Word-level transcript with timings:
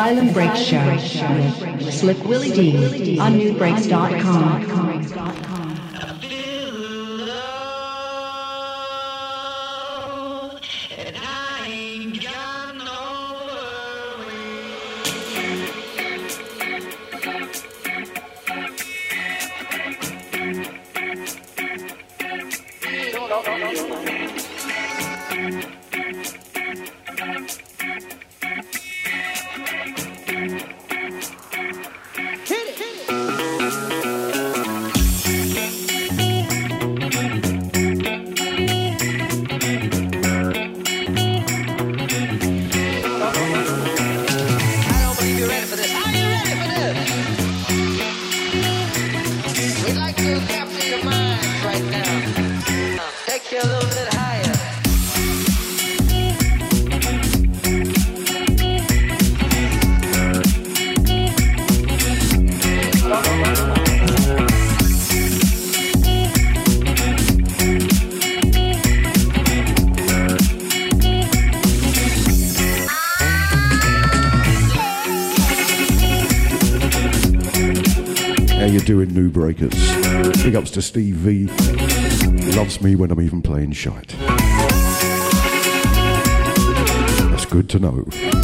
Asylum 0.00 0.32
Break 0.32 0.56
Show 0.56 0.82
with 1.76 1.92
Slick 1.92 2.24
Willy 2.24 2.50
Dee 2.50 3.18
on 3.18 3.38
nubreaks.com. 3.38 5.69
Ups 80.70 80.74
to 80.76 80.82
Steve 80.82 81.16
V. 81.16 81.46
Loves 82.56 82.80
me 82.80 82.94
when 82.94 83.10
I'm 83.10 83.20
even 83.20 83.42
playing 83.42 83.72
shite. 83.72 84.14
That's 87.28 87.44
good 87.46 87.68
to 87.70 87.80
know. 87.80 88.39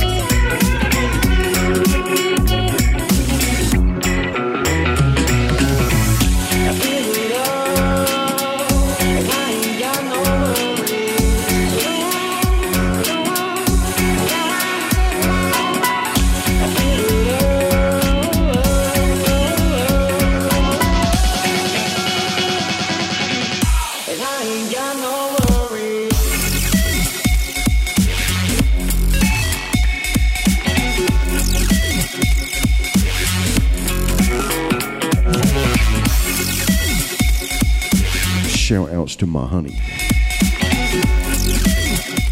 My 39.37 39.47
honey. 39.47 39.77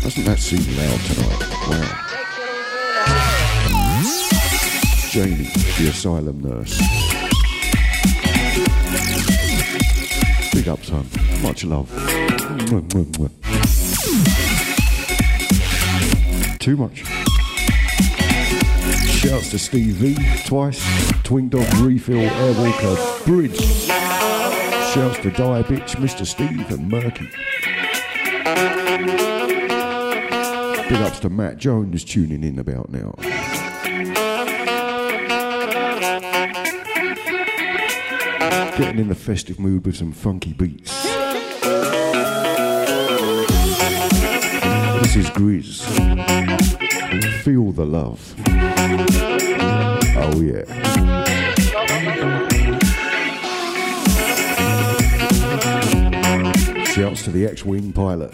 Doesn't 0.02 0.24
that 0.24 0.38
seem 0.38 0.64
loud 0.78 1.00
tonight? 1.00 1.40
Wow. 1.68 1.90
Jamie, 5.10 5.50
the 5.76 5.88
asylum 5.90 6.40
nurse. 6.40 6.78
Big 10.54 10.66
up, 10.66 10.82
son. 10.82 11.06
Much 11.42 11.64
love. 11.64 11.90
Too 16.58 16.76
much. 16.78 17.04
Shouts 19.10 19.50
to 19.50 19.58
Steve 19.58 19.96
V 19.96 20.16
twice. 20.46 20.82
Twin 21.22 21.50
Dog 21.50 21.70
Refill 21.74 22.30
Airwalker 22.30 23.26
Bridge. 23.26 23.83
Shouts 24.94 25.18
to 25.22 25.30
Die 25.32 25.62
Bitch, 25.64 25.96
Mr. 25.96 26.24
Steve, 26.24 26.70
and 26.70 26.88
Murky. 26.88 27.28
Big 30.88 31.00
ups 31.02 31.18
to 31.18 31.28
Matt 31.28 31.56
Jones 31.56 32.04
tuning 32.04 32.44
in 32.44 32.60
about 32.60 32.90
now. 32.90 33.12
Getting 38.78 39.00
in 39.00 39.08
the 39.08 39.16
festive 39.16 39.58
mood 39.58 39.84
with 39.84 39.96
some 39.96 40.12
funky 40.12 40.52
beats. 40.52 41.02
This 45.02 45.16
is 45.16 45.28
Grizz. 45.30 45.82
Feel 47.42 47.72
the 47.72 47.84
love. 47.84 48.32
Oh 50.16 50.40
yeah. 50.40 50.93
Shouts 56.94 57.24
to 57.24 57.32
the 57.32 57.44
X-Wing 57.44 57.92
pilot. 57.92 58.30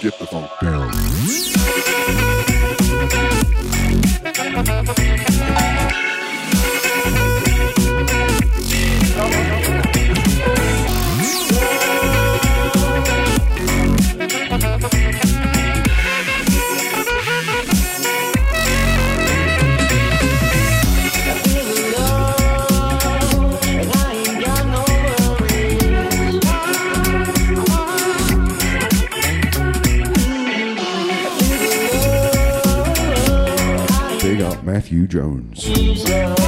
Get 0.00 0.18
the 0.18 0.26
funk 0.26 0.50
down. 0.62 0.88
Matthew 34.90 35.06
Jones. 35.06 36.47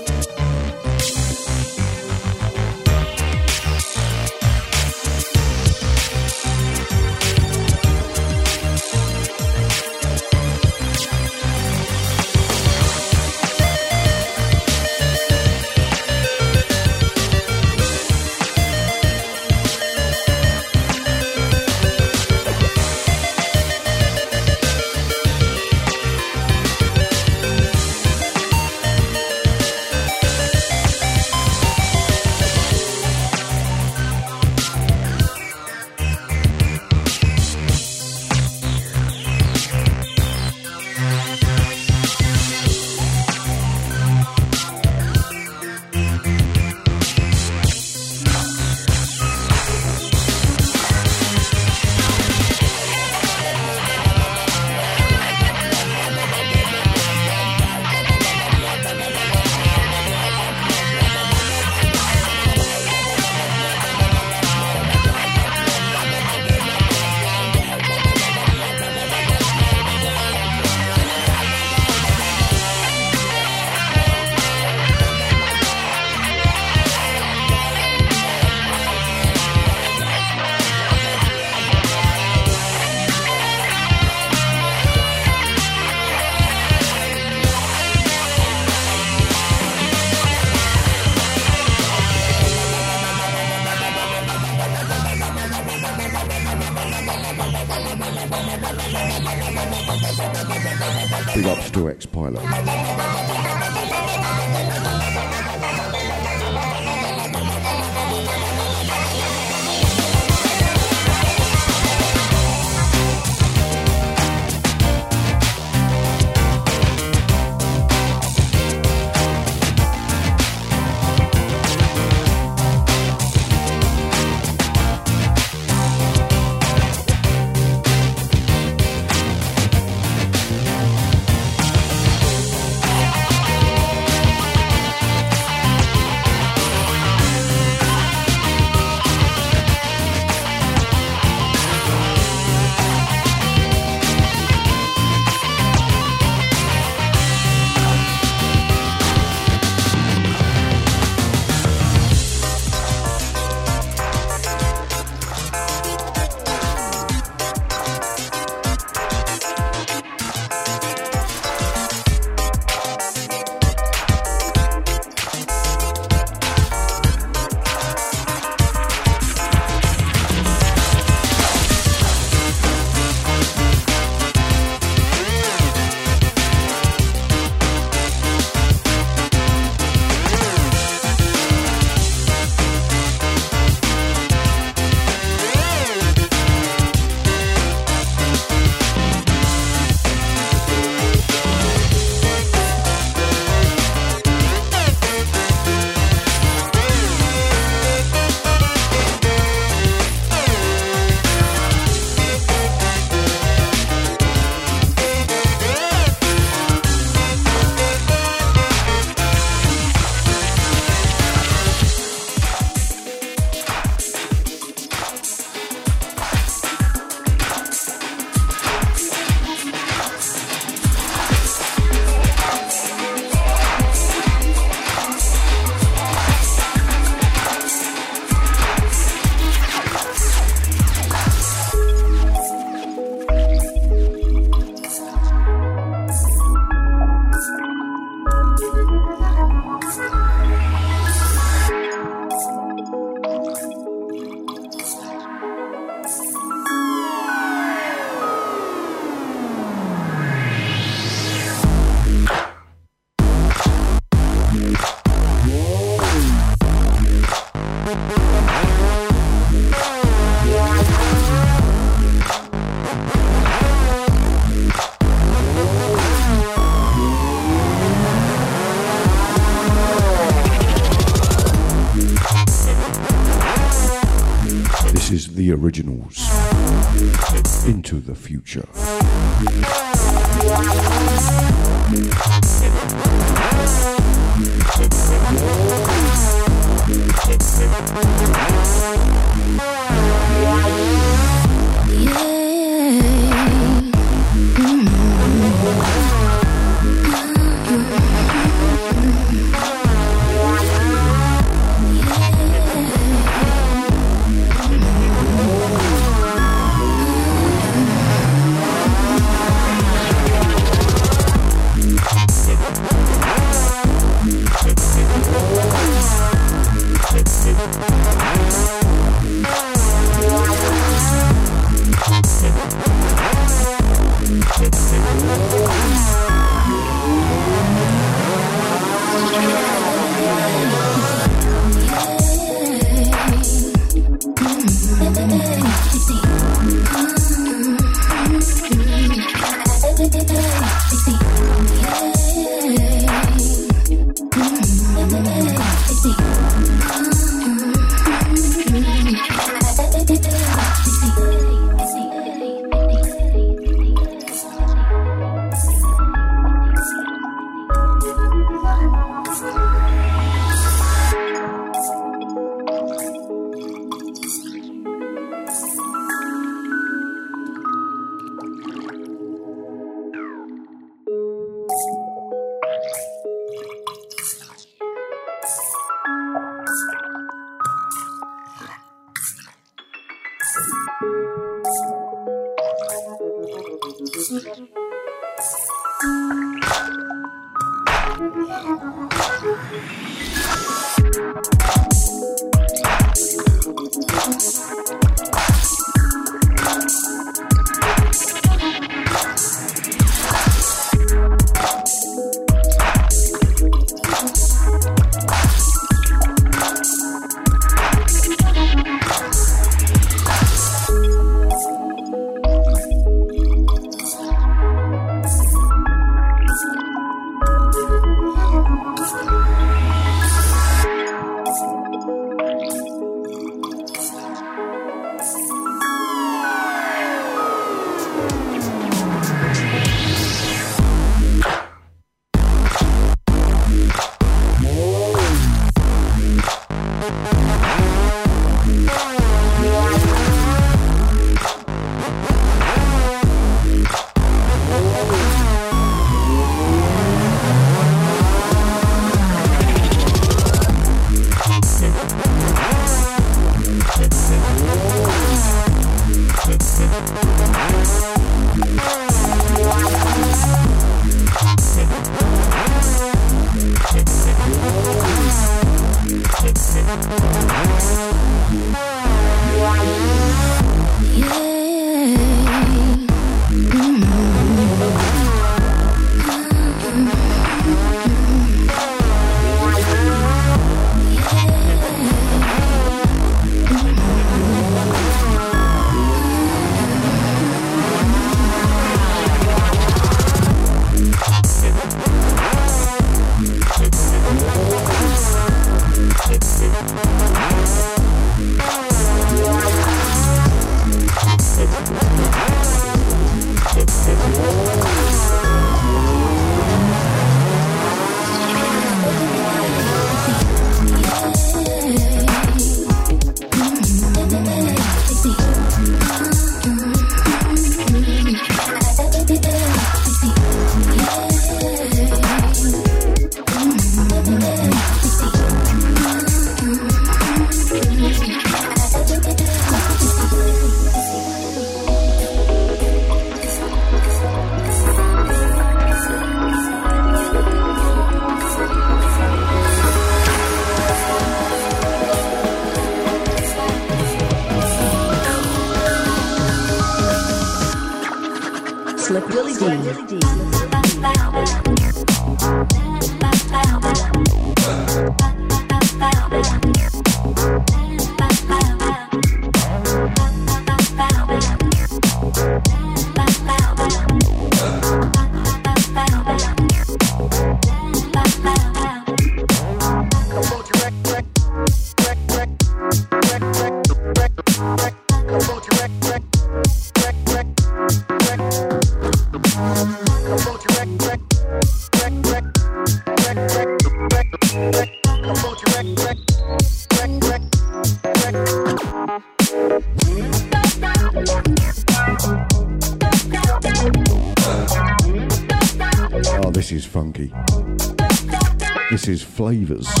Flavors. 599.51 600.00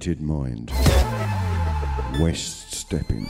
Elevated 0.00 0.22
mind. 0.22 0.72
West 2.18 2.72
stepping. 2.72 3.28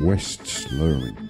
West 0.00 0.46
slurring. 0.46 1.23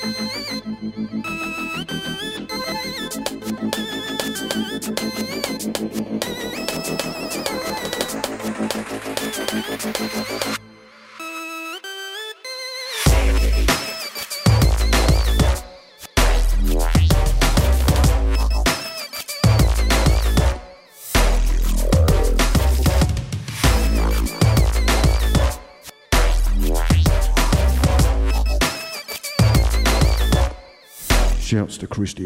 To 32.04 32.22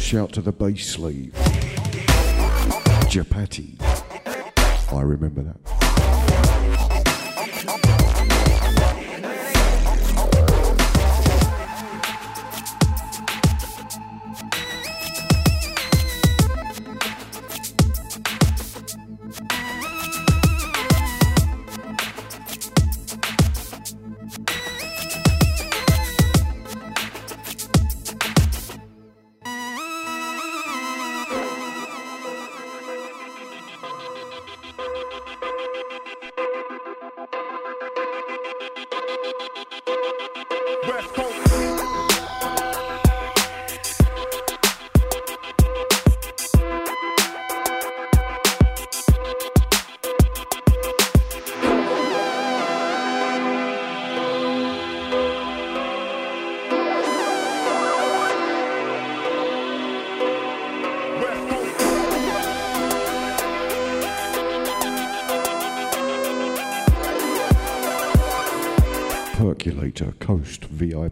Shout 0.00 0.32
to 0.32 0.40
the 0.40 0.50
bass 0.50 0.84
sleeve. 0.84 1.32
Japati. 3.06 3.80
I 4.92 5.02
remember 5.02 5.42
that. 5.42 6.97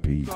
peace. 0.06 0.35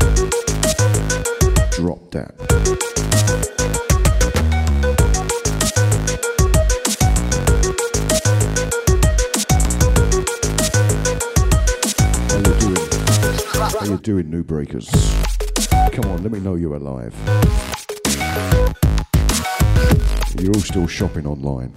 doing, 14.01 14.31
NuBreakers? 14.31 14.89
Come 15.93 16.11
on, 16.11 16.23
let 16.23 16.31
me 16.31 16.39
know 16.39 16.55
you're 16.55 16.75
alive. 16.75 17.13
You're 20.39 20.53
all 20.53 20.61
still 20.61 20.87
shopping 20.87 21.27
online. 21.27 21.71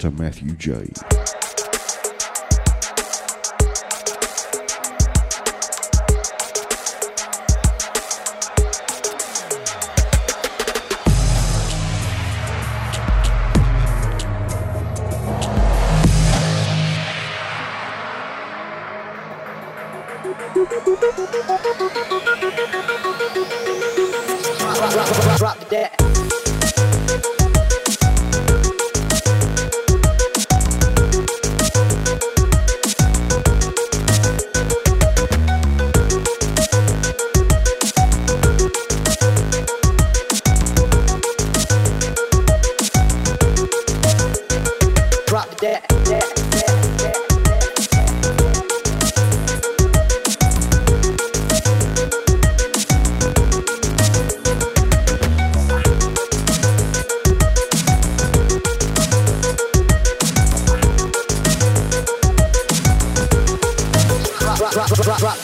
To 0.00 0.10
Matthew 0.12 0.52
J. 0.52 1.09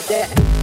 that. 0.05 0.56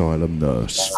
Asylum 0.00 0.38
nurse. 0.38 0.90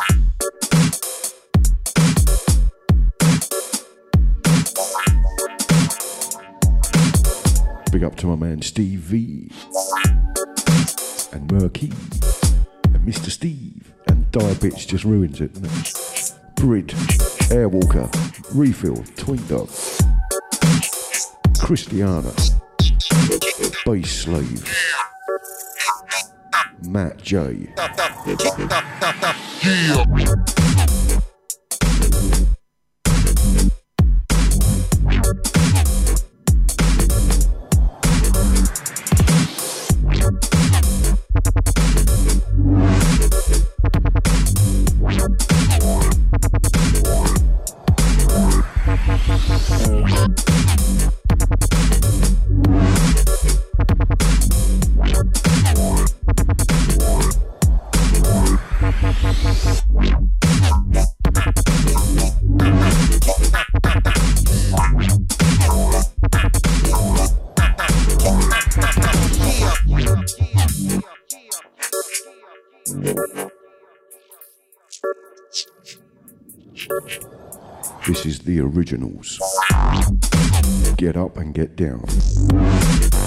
Big 7.90 8.05
up 8.05 8.14
to 8.14 8.28
my 8.28 8.36
man 8.36 8.62
Steve 8.62 9.00
V 9.00 9.50
and 11.32 11.50
Murky 11.50 11.92
and 12.94 13.05
Mr. 13.05 13.28
Steve 13.28 13.92
and 14.07 14.30
Die 14.30 14.55
Bitch 14.55 14.86
just 14.86 15.05
ruins 15.05 15.40
it? 15.40 15.53
Brid, 16.55 16.88
Airwalker, 17.50 18.09
Refill, 18.55 19.03
Twink 19.16 19.48
Dog, 19.48 19.68
Christiana, 21.59 22.32
Bass 23.84 24.11
Slave, 24.12 24.82
Matt 27.33 27.72
originals. 78.93 79.40
Get 80.97 81.16
up 81.16 81.36
and 81.36 81.55
get 81.55 81.76
down. 81.76 83.22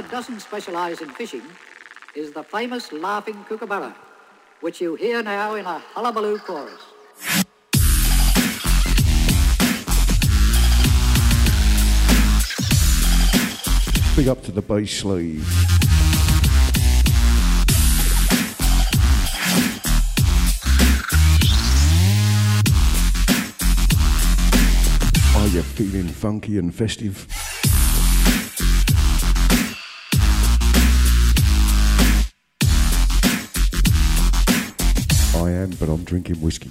That 0.00 0.10
doesn't 0.10 0.40
specialize 0.40 1.02
in 1.02 1.10
fishing, 1.10 1.42
is 2.14 2.32
the 2.32 2.42
famous 2.42 2.90
laughing 2.90 3.44
kookaburra, 3.46 3.94
which 4.62 4.80
you 4.80 4.94
hear 4.94 5.22
now 5.22 5.54
in 5.56 5.66
a 5.66 5.78
hullabaloo 5.92 6.38
chorus. 6.38 6.80
Big 14.16 14.28
up 14.28 14.42
to 14.42 14.52
the 14.52 14.62
bass 14.62 15.00
slave. 15.00 15.46
Are 25.36 25.48
you 25.48 25.62
feeling 25.62 26.08
funky 26.08 26.56
and 26.56 26.74
festive? 26.74 27.26
But 35.80 35.88
I'm 35.88 36.04
drinking 36.04 36.36
whiskey. 36.36 36.69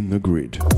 Digging 0.00 0.10
the 0.10 0.18
grid. 0.18 0.69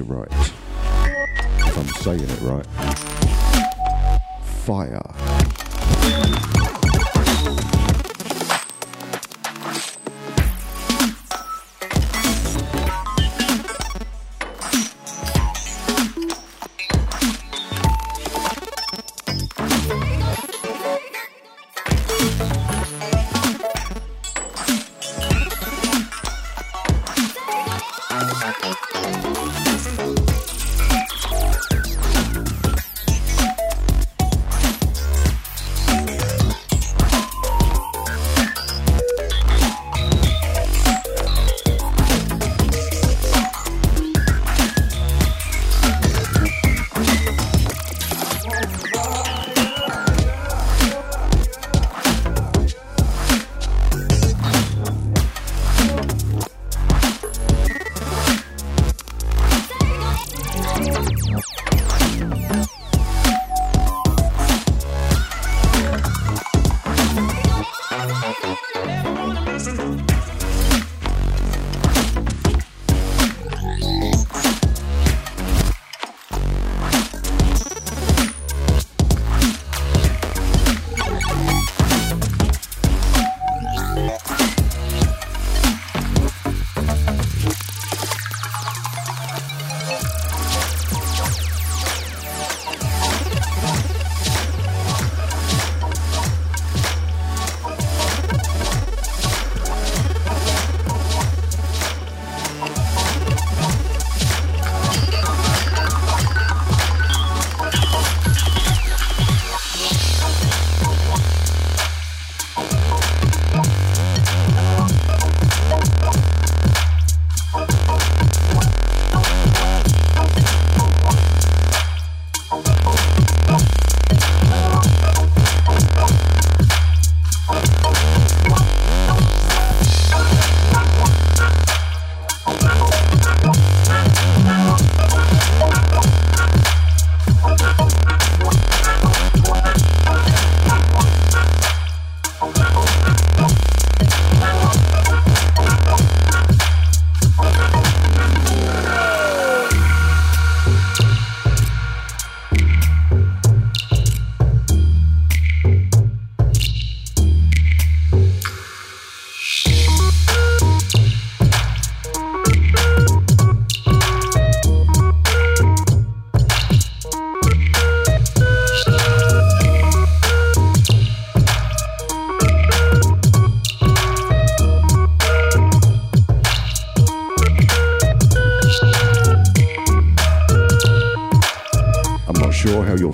Right. 0.00 0.26
If 0.32 1.76
I'm 1.76 1.86
saying 2.02 2.20
it 2.20 2.40
right. 2.40 2.66
Fire. 4.64 5.11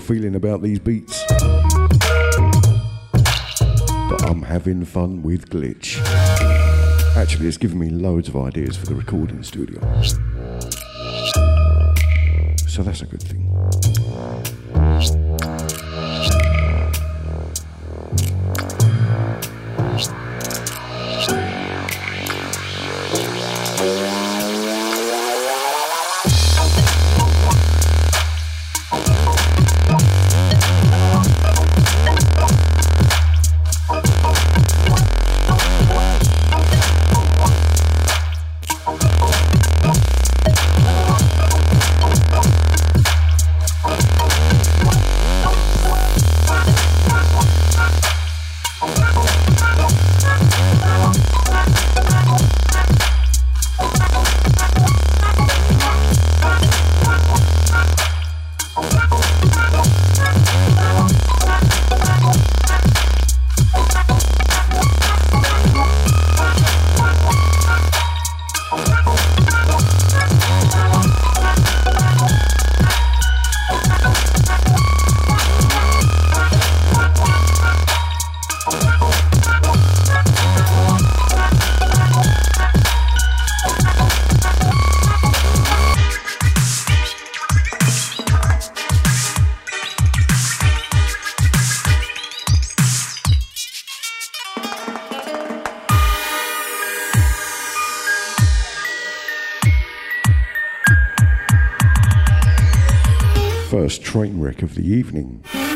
Feeling 0.09 0.35
about 0.37 0.63
these 0.63 0.79
beats, 0.79 1.23
but 3.13 4.23
I'm 4.27 4.41
having 4.41 4.87
fun 4.87 5.23
with 5.23 5.51
Glitch. 5.51 6.01
Actually, 7.15 7.47
it's 7.47 7.59
given 7.59 7.79
me 7.79 7.91
loads 7.91 8.27
of 8.29 8.37
ideas 8.37 8.75
for 8.75 8.87
the 8.87 8.95
recording 8.95 9.43
studio. 9.43 9.79
So 12.67 12.83
that's 12.83 13.03
a 13.03 13.07
good 13.07 13.23
thing. 13.23 13.48
The 104.79 104.95
evening. 104.95 105.43
I 105.45 105.75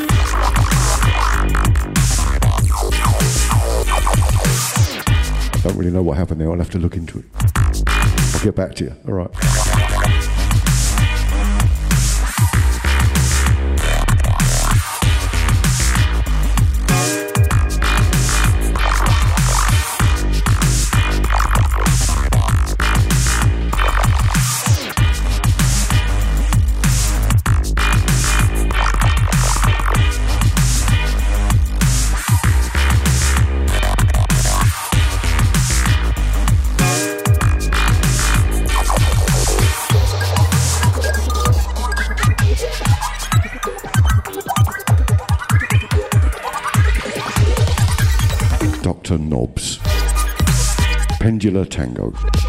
don't 5.61 5.75
really 5.75 5.91
know 5.91 6.01
what 6.01 6.17
happened 6.17 6.39
there. 6.39 6.49
I'll 6.49 6.57
have 6.57 6.69
to 6.69 6.79
look 6.79 6.95
into 6.95 7.19
it. 7.19 7.25
I'll 7.85 8.43
get 8.43 8.55
back 8.55 8.75
to 8.75 8.85
you. 8.85 8.95
All 9.05 9.15
right. 9.15 9.42
Pendular 51.53 51.69
Tango. 51.69 52.42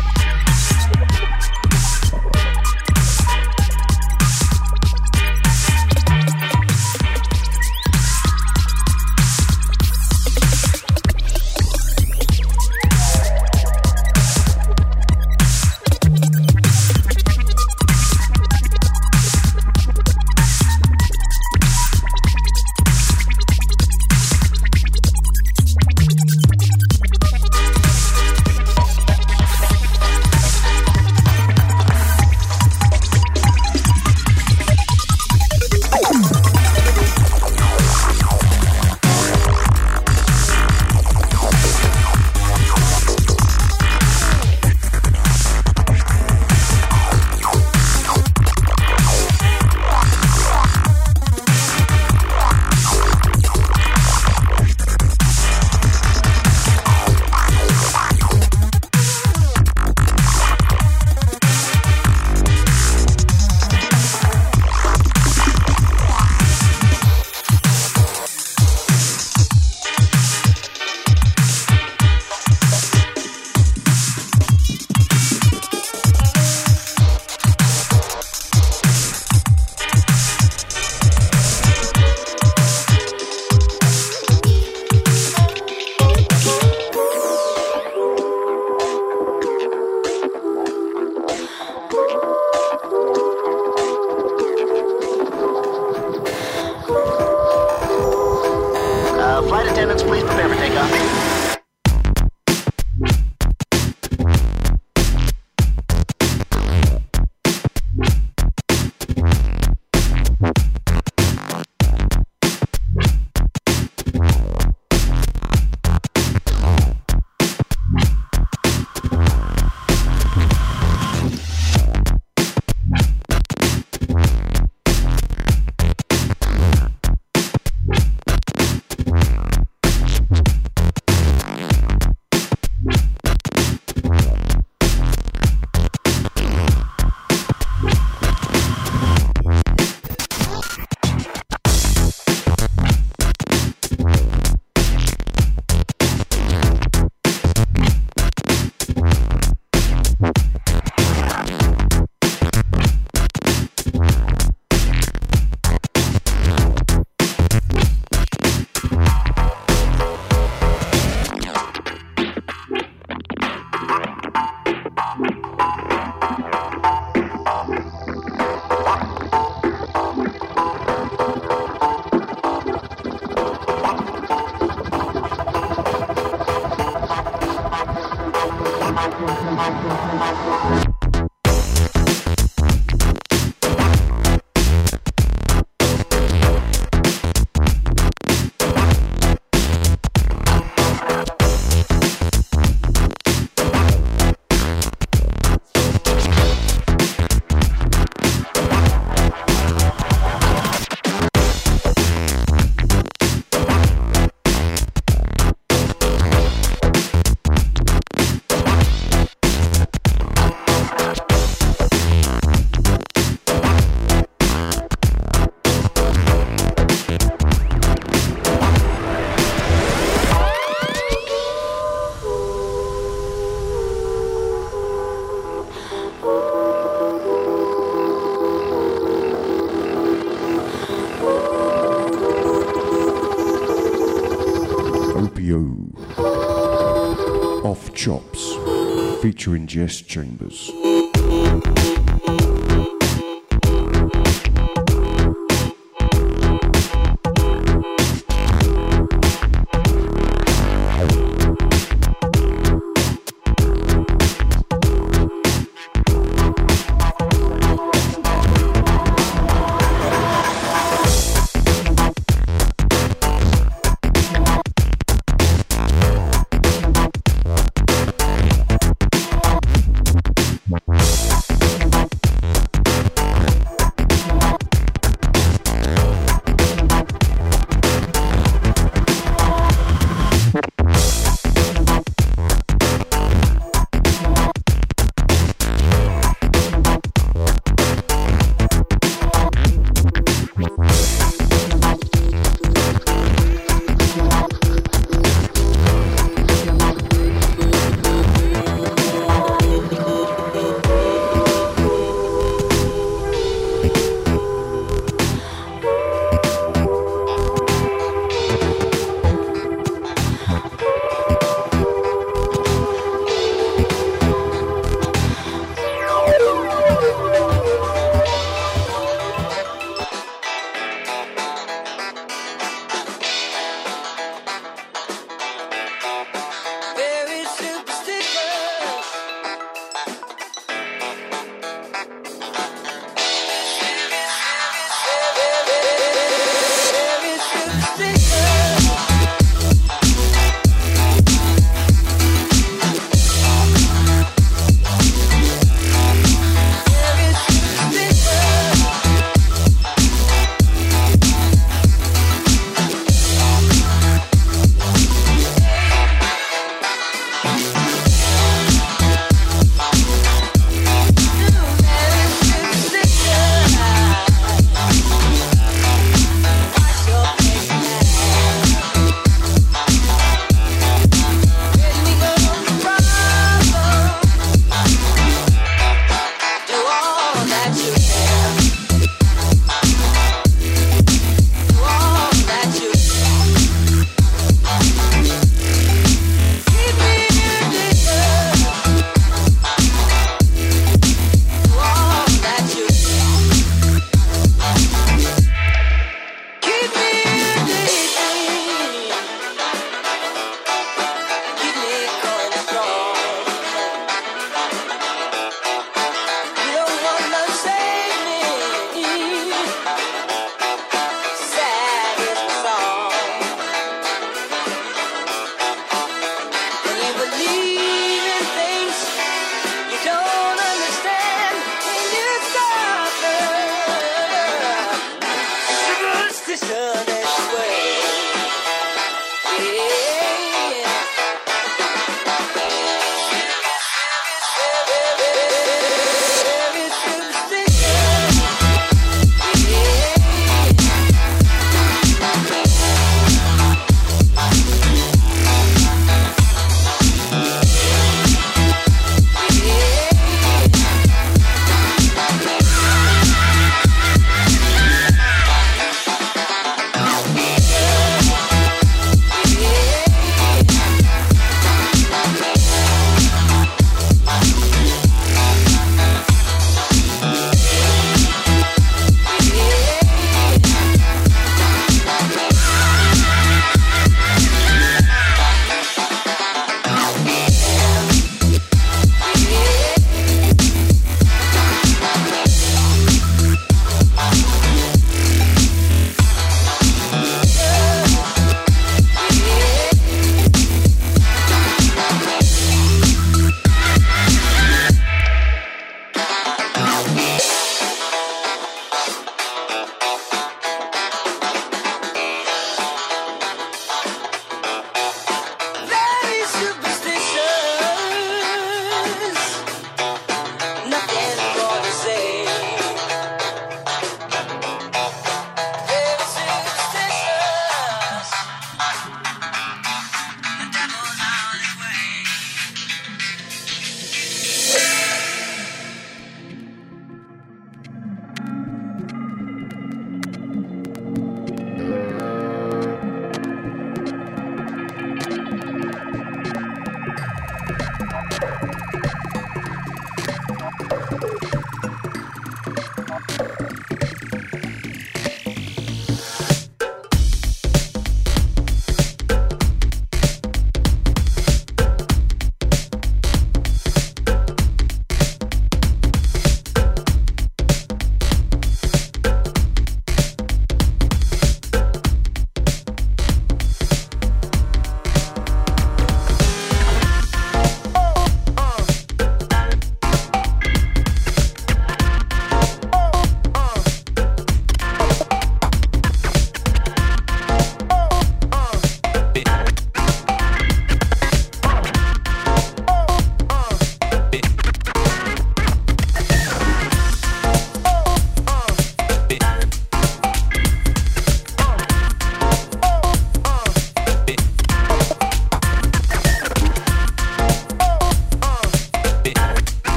Featuring 239.24 239.66
Jess 239.66 240.02
Chambers. 240.02 240.70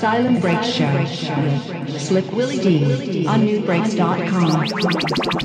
Asylum 0.00 0.40
Break 0.40 0.62
Show 0.62 1.04
Slick 1.98 2.32
Willy 2.32 2.56
Dee 2.56 3.26
on 3.26 3.40
nubreaks.com. 3.46 5.40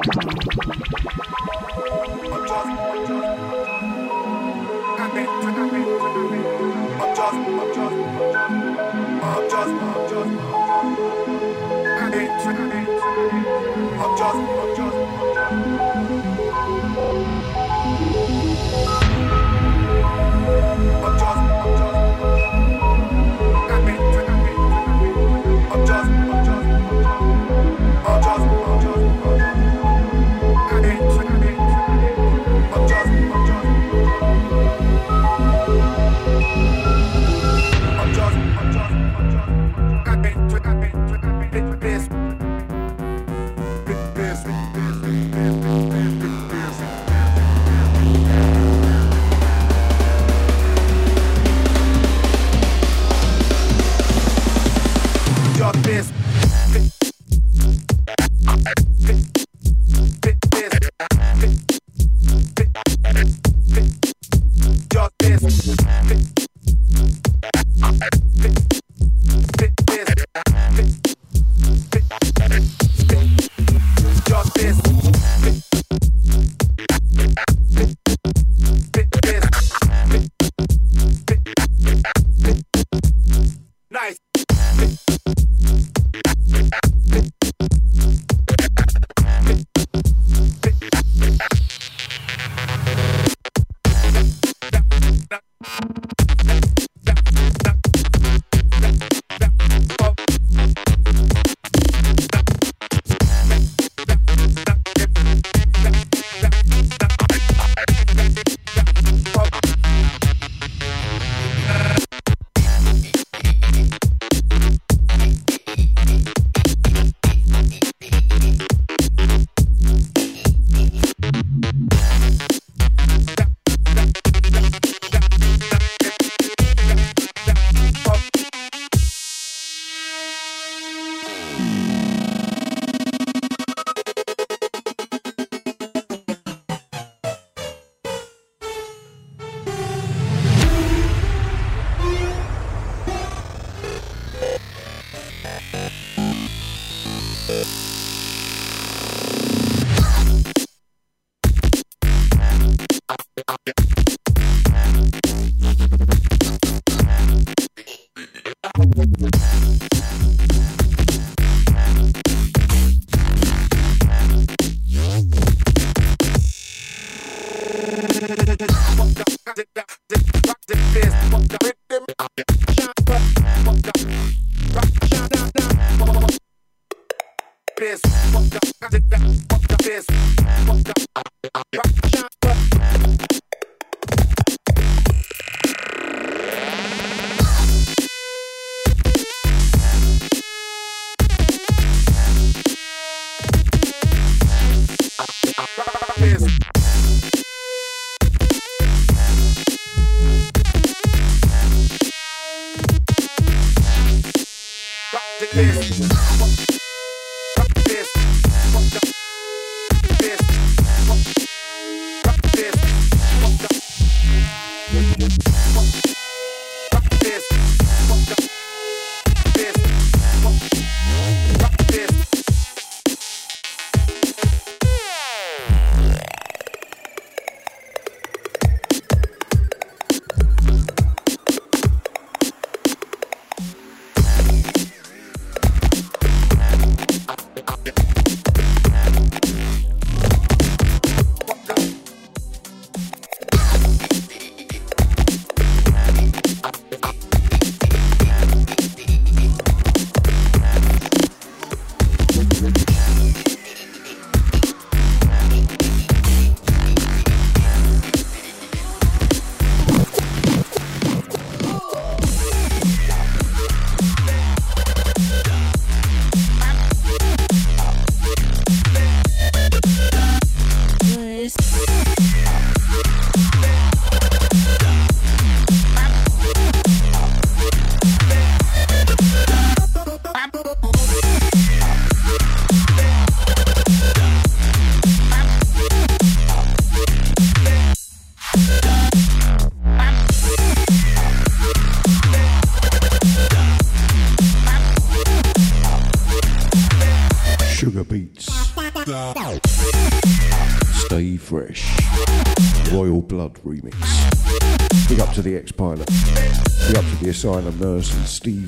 To 307.45 307.51
asylum 307.51 307.79
nurse 307.79 308.11
and 308.15 308.27
Steve 308.27 308.64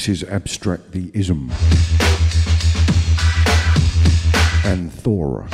This 0.00 0.22
is 0.22 0.30
Abstract 0.30 0.92
the 0.92 1.10
Ism. 1.12 1.50
And 4.64 4.90
Thora. 4.90 5.44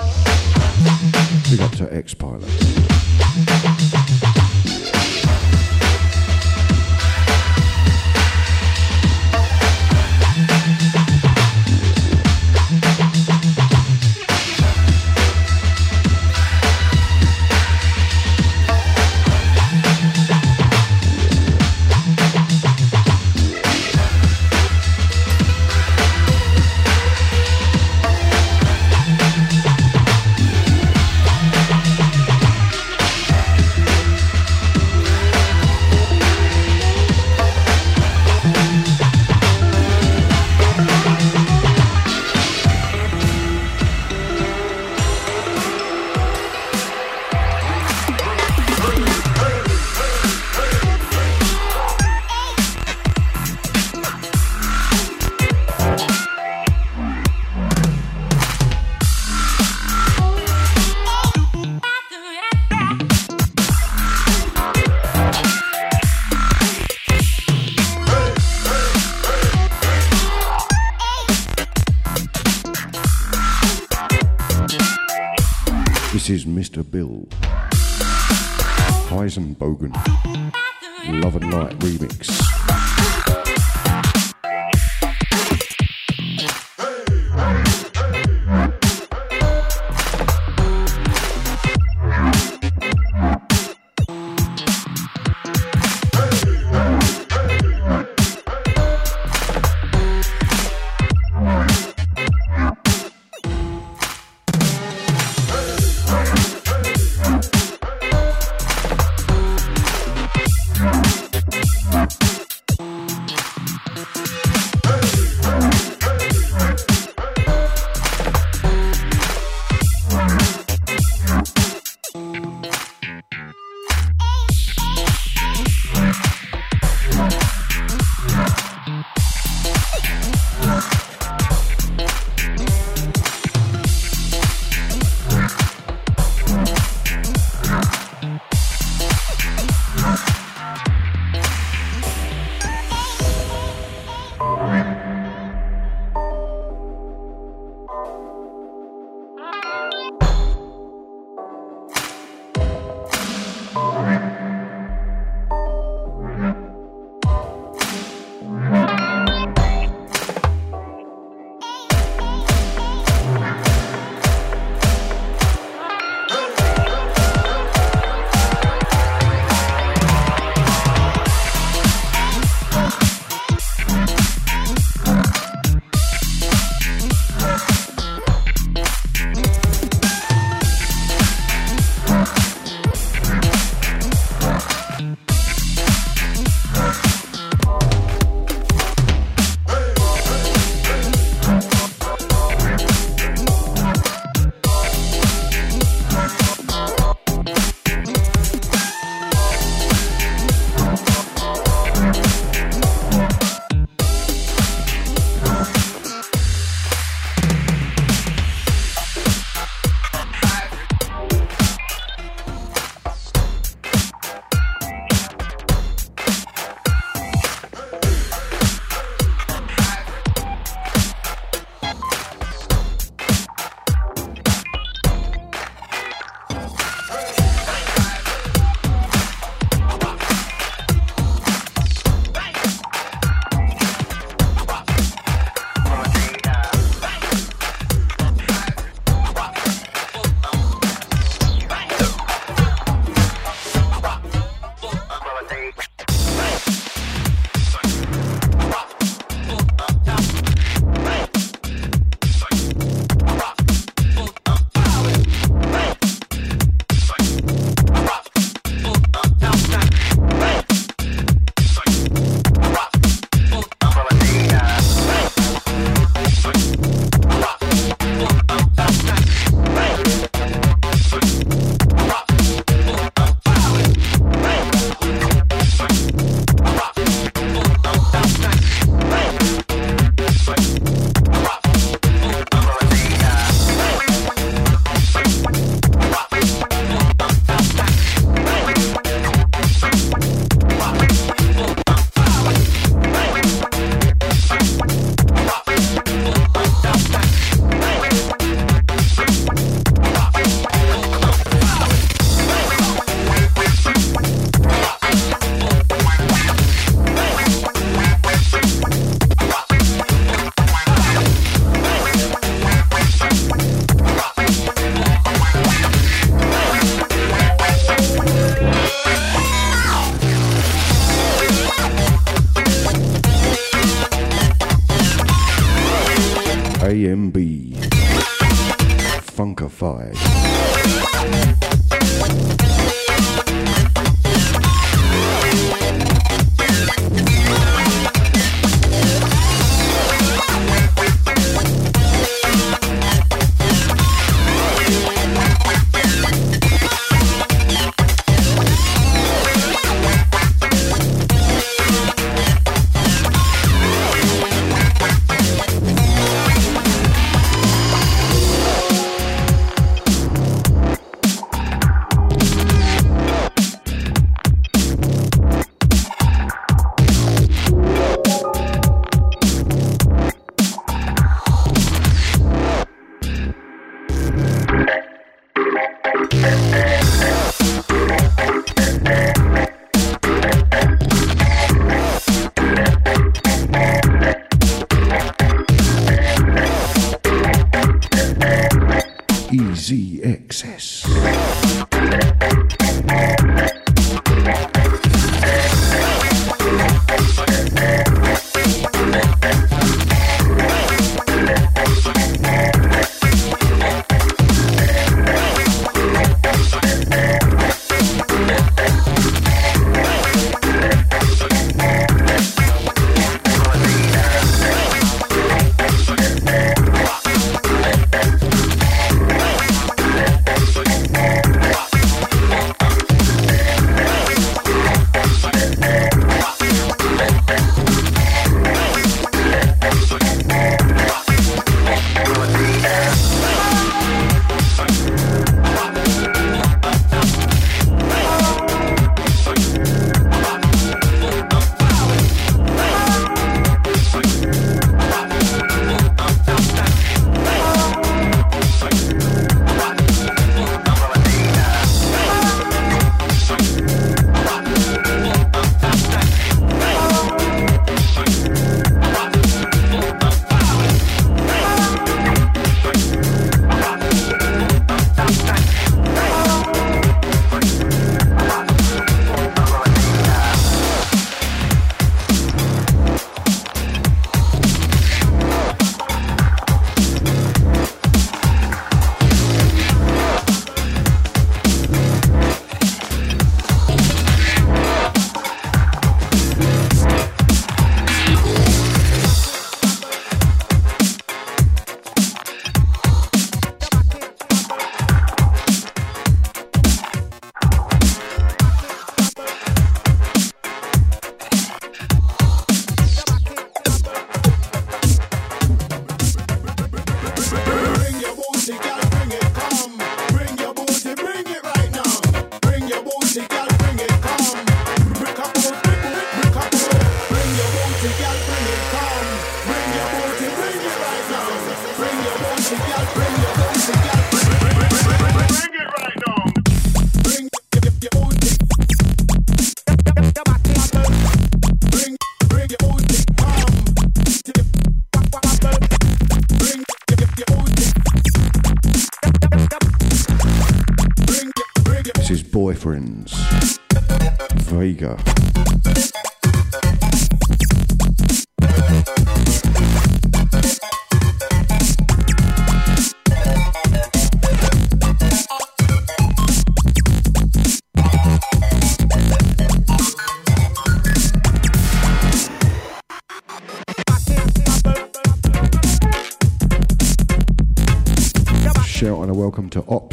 Big 1.50 1.60
up 1.60 1.72
to 1.72 1.88
X 1.92 2.14
Pilot. 2.14 2.85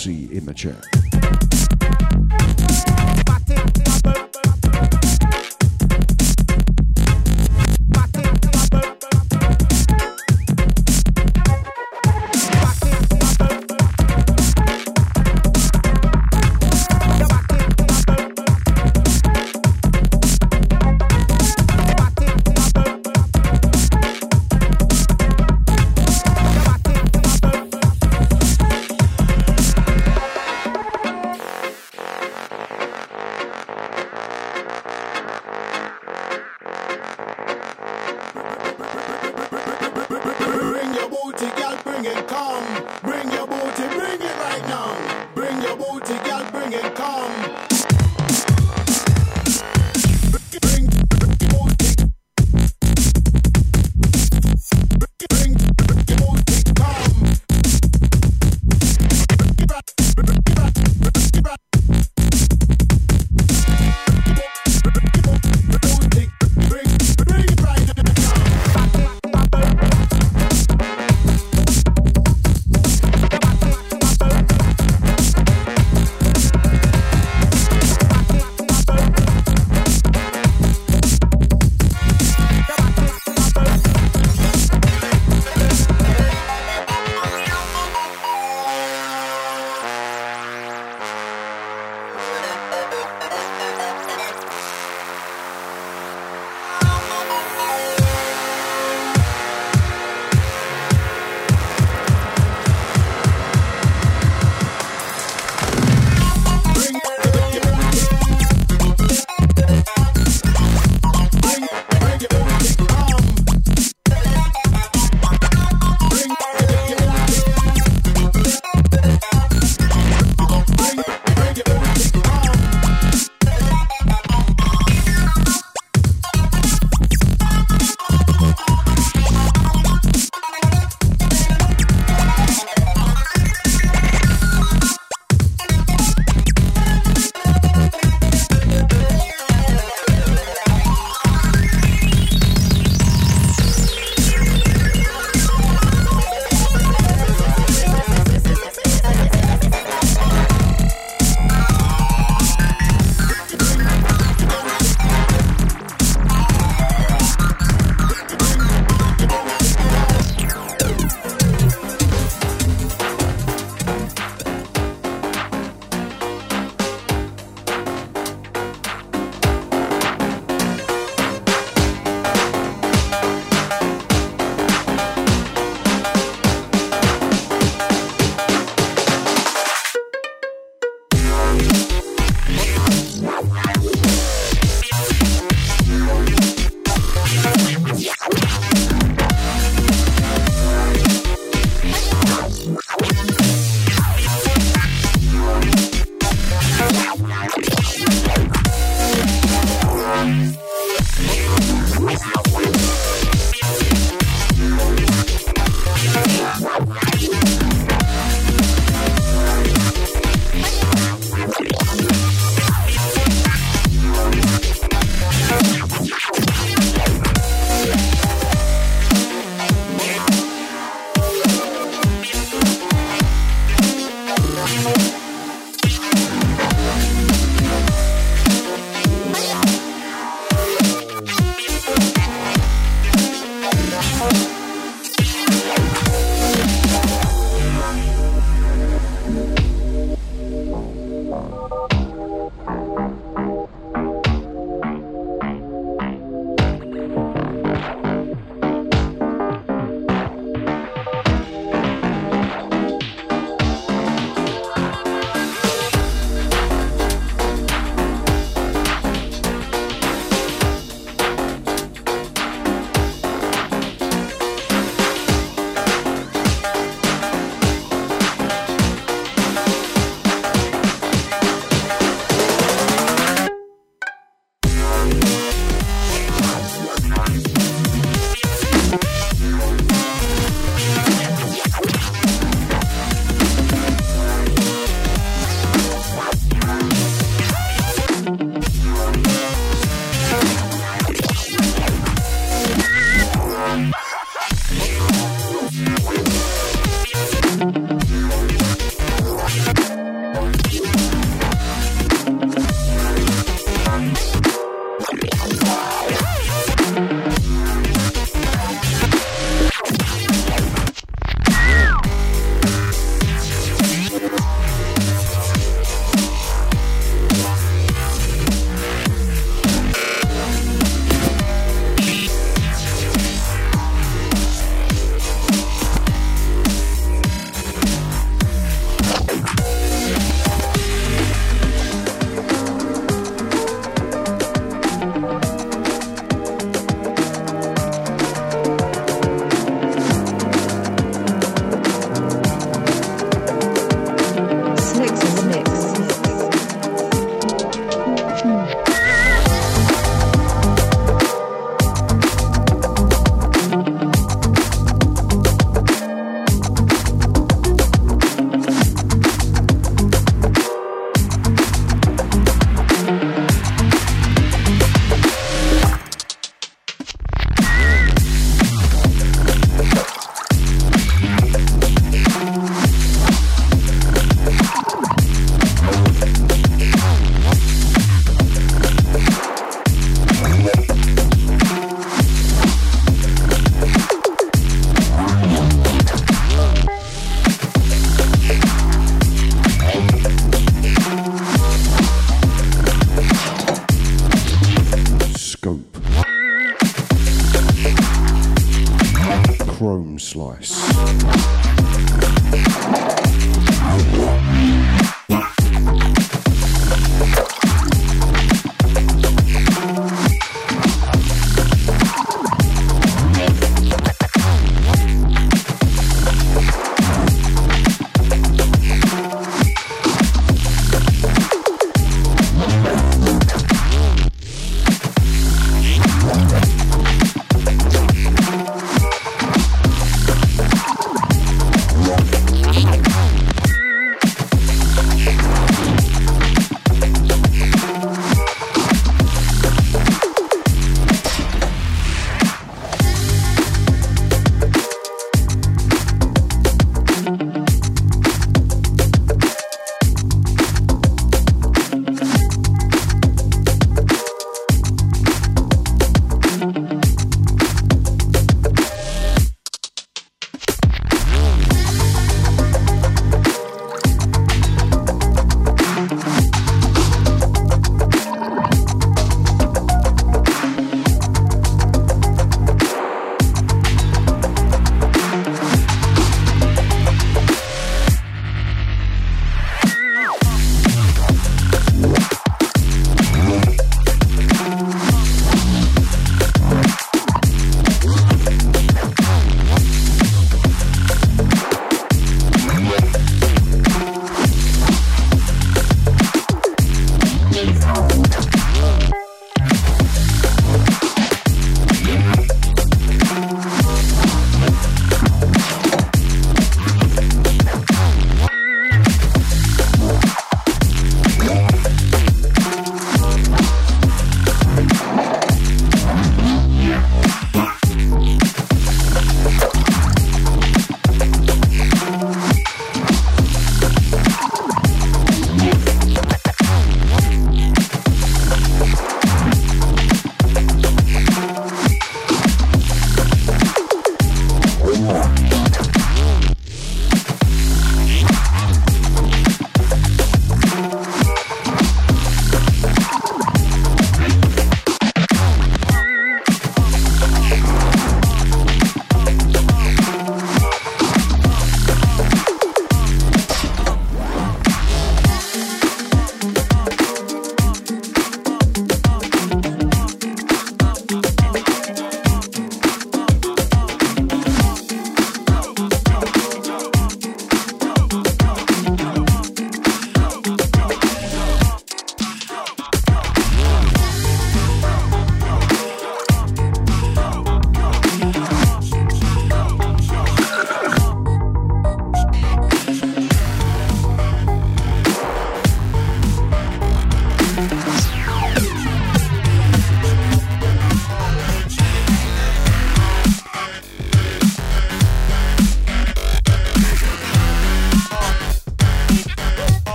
Opsy 0.00 0.30
in 0.30 0.46
the 0.46 0.54
chat. 0.54 0.99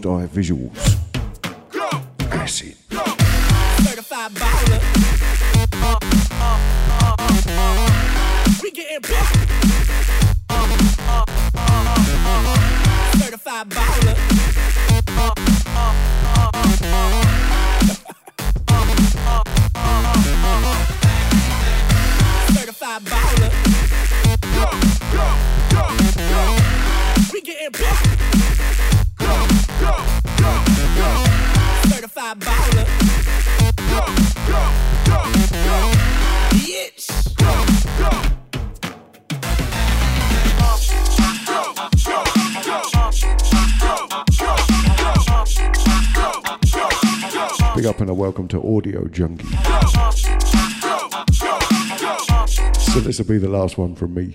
challenged 0.00 0.34
visuals. 0.34 0.87
Radio 48.98 49.08
Junkie. 49.08 49.48
So 52.78 53.00
this 53.00 53.18
will 53.18 53.26
be 53.26 53.38
the 53.38 53.48
last 53.48 53.78
one 53.78 53.94
from 53.94 54.14
me. 54.14 54.34